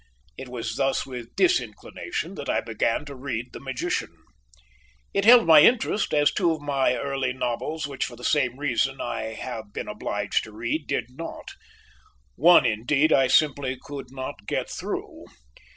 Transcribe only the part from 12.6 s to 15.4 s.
indeed, I simply could not get through.